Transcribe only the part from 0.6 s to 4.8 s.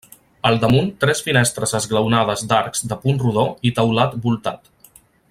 damunt: tres finestres esglaonades d'arcs de punt rodó i teulat voltat.